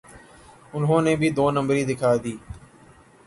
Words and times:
انہوں 0.73 1.01
نے 1.05 1.13
بھی 1.19 1.29
دو 1.37 1.45
نمبری 1.57 1.83
دکھا 1.89 2.11
دی۔ 2.23 2.35